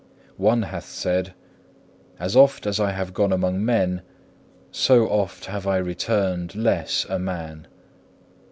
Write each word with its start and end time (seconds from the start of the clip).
2. 0.37 0.43
One 0.43 0.61
hath 0.63 0.85
said, 0.87 1.35
"As 2.19 2.35
oft 2.35 2.65
as 2.65 2.79
I 2.79 2.89
have 2.91 3.13
gone 3.13 3.31
among 3.31 3.63
men, 3.63 4.01
so 4.71 5.05
oft 5.07 5.45
have 5.45 5.67
I 5.67 5.77
returned 5.77 6.55
less 6.55 7.05
a 7.07 7.19
man." 7.19 7.67